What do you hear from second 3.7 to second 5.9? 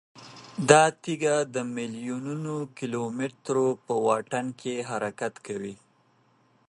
په واټن کې حرکت کوي.